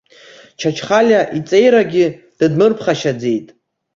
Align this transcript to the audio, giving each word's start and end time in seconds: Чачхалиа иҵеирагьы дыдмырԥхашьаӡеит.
Чачхалиа 0.59 1.21
иҵеирагьы 1.37 2.05
дыдмырԥхашьаӡеит. 2.37 3.47